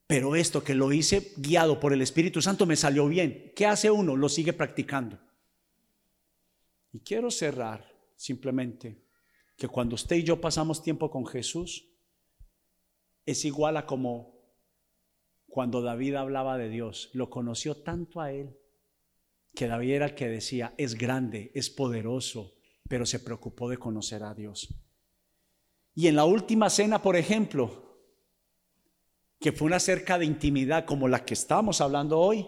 [0.08, 3.52] Pero esto que lo hice guiado por el Espíritu Santo me salió bien.
[3.56, 4.16] ¿Qué hace uno?
[4.16, 5.20] Lo sigue practicando.
[6.94, 9.04] Y quiero cerrar simplemente
[9.58, 11.90] que cuando usted y yo pasamos tiempo con Jesús,
[13.26, 14.37] es igual a como
[15.58, 18.56] cuando David hablaba de Dios, lo conoció tanto a él,
[19.56, 22.54] que David era el que decía, es grande, es poderoso,
[22.88, 24.72] pero se preocupó de conocer a Dios.
[25.96, 27.98] Y en la última cena, por ejemplo,
[29.40, 32.48] que fue una cerca de intimidad como la que estamos hablando hoy,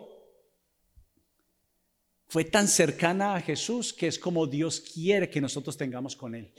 [2.28, 6.54] fue tan cercana a Jesús que es como Dios quiere que nosotros tengamos con Él.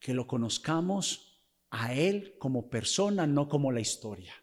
[0.00, 4.34] Que lo conozcamos a Él como persona, no como la historia.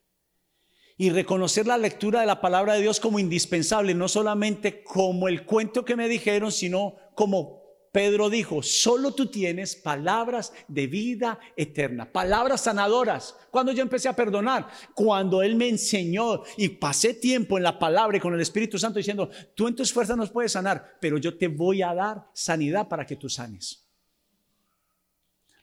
[0.97, 5.45] Y reconocer la lectura de la palabra de Dios como indispensable, no solamente como el
[5.45, 7.65] cuento que me dijeron, sino como
[7.95, 13.37] Pedro dijo, solo tú tienes palabras de vida eterna, palabras sanadoras.
[13.49, 18.17] Cuando yo empecé a perdonar, cuando Él me enseñó y pasé tiempo en la palabra
[18.17, 21.37] y con el Espíritu Santo diciendo, tú en tus fuerzas nos puedes sanar, pero yo
[21.37, 23.84] te voy a dar sanidad para que tú sanes.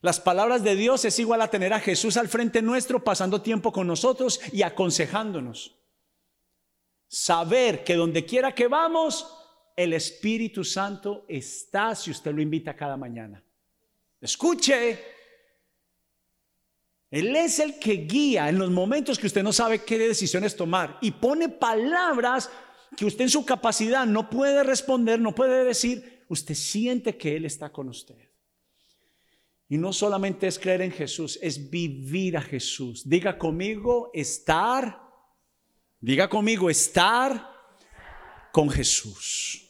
[0.03, 3.73] Las palabras de Dios es igual a tener a Jesús al frente nuestro, pasando tiempo
[3.73, 5.77] con nosotros y aconsejándonos.
[7.07, 9.33] Saber que donde quiera que vamos,
[9.77, 13.45] el Espíritu Santo está si usted lo invita cada mañana.
[14.21, 14.99] Escuche.
[17.09, 20.99] Él es el que guía en los momentos que usted no sabe qué decisiones tomar
[21.01, 22.51] y pone palabras
[22.97, 26.25] que usted en su capacidad no puede responder, no puede decir.
[26.29, 28.32] Usted siente que Él está con usted.
[29.73, 33.09] Y no solamente es creer en Jesús, es vivir a Jesús.
[33.09, 35.01] Diga conmigo, estar.
[35.99, 37.49] Diga conmigo, estar
[38.53, 39.67] con Jesús.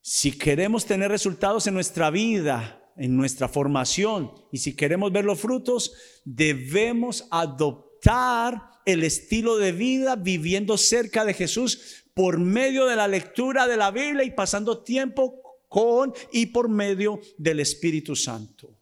[0.00, 5.38] Si queremos tener resultados en nuestra vida, en nuestra formación, y si queremos ver los
[5.38, 5.92] frutos,
[6.24, 13.68] debemos adoptar el estilo de vida viviendo cerca de Jesús por medio de la lectura
[13.68, 18.75] de la Biblia y pasando tiempo con y por medio del Espíritu Santo.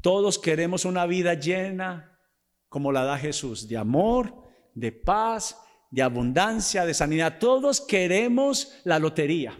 [0.00, 2.18] Todos queremos una vida llena
[2.68, 4.32] como la da Jesús, de amor,
[4.74, 5.58] de paz,
[5.90, 7.38] de abundancia, de sanidad.
[7.38, 9.58] Todos queremos la lotería.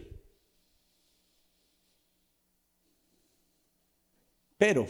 [4.56, 4.86] Pero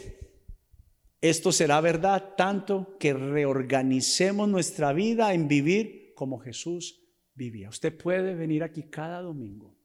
[1.21, 7.01] esto será verdad tanto que reorganicemos nuestra vida en vivir como Jesús
[7.33, 7.69] vivía.
[7.69, 9.75] Usted puede venir aquí cada domingo,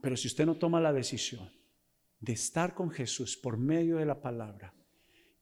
[0.00, 1.50] pero si usted no toma la decisión
[2.24, 4.74] de estar con Jesús por medio de la palabra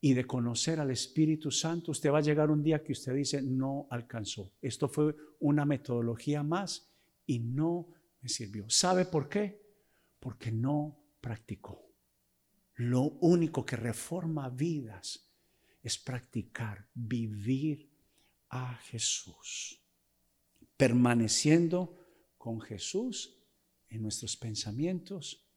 [0.01, 3.41] y de conocer al Espíritu Santo, usted va a llegar un día que usted dice,
[3.41, 4.51] no alcanzó.
[4.61, 6.91] Esto fue una metodología más
[7.25, 7.87] y no
[8.19, 8.69] me sirvió.
[8.69, 9.61] ¿Sabe por qué?
[10.19, 11.89] Porque no practicó.
[12.75, 15.29] Lo único que reforma vidas
[15.81, 17.89] es practicar, vivir
[18.49, 19.81] a Jesús,
[20.75, 21.97] permaneciendo
[22.37, 23.39] con Jesús
[23.87, 25.47] en nuestros pensamientos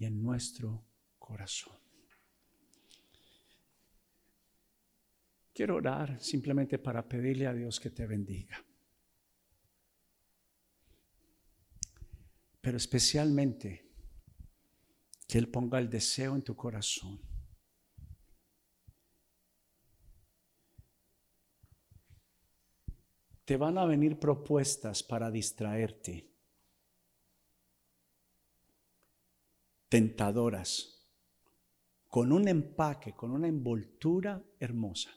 [0.00, 0.82] y en nuestro
[1.18, 1.78] corazón.
[5.52, 8.64] Quiero orar simplemente para pedirle a Dios que te bendiga.
[12.62, 13.90] Pero especialmente
[15.28, 17.20] que Él ponga el deseo en tu corazón.
[23.44, 26.29] Te van a venir propuestas para distraerte,
[29.90, 31.04] tentadoras,
[32.06, 35.10] con un empaque, con una envoltura hermosa,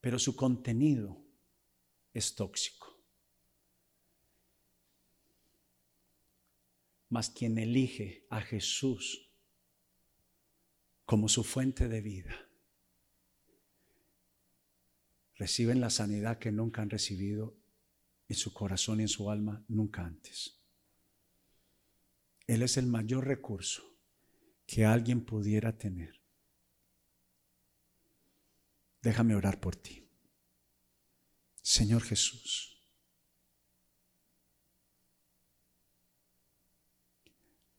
[0.00, 1.20] pero su contenido
[2.14, 2.96] es tóxico.
[7.08, 9.28] Mas quien elige a Jesús
[11.04, 12.48] como su fuente de vida,
[15.34, 17.56] reciben la sanidad que nunca han recibido
[18.28, 20.57] en su corazón y en su alma, nunca antes.
[22.48, 23.84] Él es el mayor recurso
[24.66, 26.20] que alguien pudiera tener.
[29.02, 30.08] Déjame orar por ti.
[31.62, 32.82] Señor Jesús.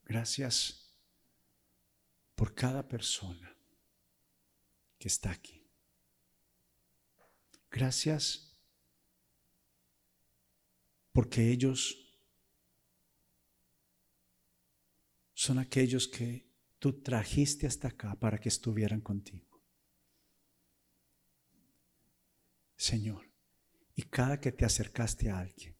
[0.03, 0.95] Gracias
[2.35, 3.55] por cada persona
[4.99, 5.67] que está aquí.
[7.71, 8.55] Gracias
[11.11, 12.08] porque ellos
[15.39, 16.45] son aquellos que
[16.79, 19.63] tú trajiste hasta acá para que estuvieran contigo.
[22.75, 23.31] Señor,
[23.95, 25.77] y cada que te acercaste a alguien,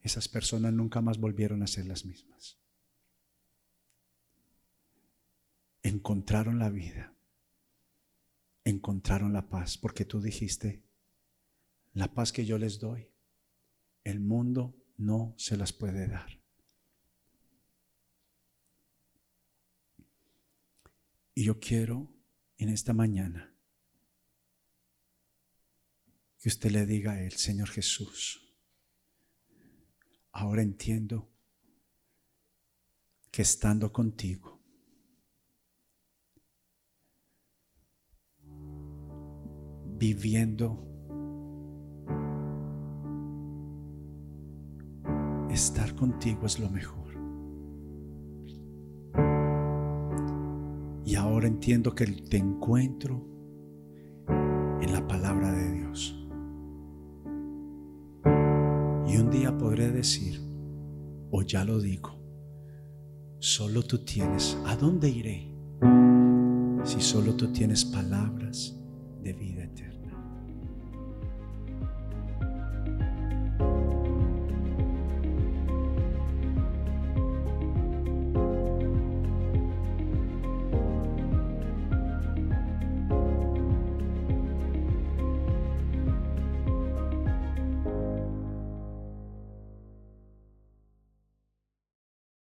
[0.00, 2.58] esas personas nunca más volvieron a ser las mismas.
[5.82, 7.14] Encontraron la vida,
[8.64, 10.82] encontraron la paz, porque tú dijiste,
[11.92, 13.12] la paz que yo les doy,
[14.02, 16.41] el mundo no se las puede dar.
[21.34, 22.14] Y yo quiero
[22.58, 23.54] en esta mañana
[26.38, 28.52] que usted le diga a Él, Señor Jesús,
[30.32, 31.30] ahora entiendo
[33.30, 34.60] que estando contigo,
[39.96, 40.88] viviendo,
[45.50, 47.01] estar contigo es lo mejor.
[51.12, 53.22] Y ahora entiendo que te encuentro
[54.80, 56.26] en la palabra de Dios.
[59.06, 60.40] Y un día podré decir,
[61.30, 62.18] o ya lo digo,
[63.40, 65.54] solo tú tienes, ¿a dónde iré?
[66.82, 68.74] Si solo tú tienes palabras
[69.22, 70.01] de vida eterna.